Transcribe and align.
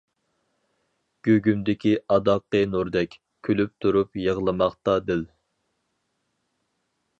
گۇگۇمدىكى 1.27 1.91
ئاداققى 2.15 2.63
نۇردەك، 2.73 3.15
كۈلۈپ 3.49 3.75
تۇرۇپ 3.87 4.21
يىغلىماقتا 4.23 4.99
دىل. 5.13 5.25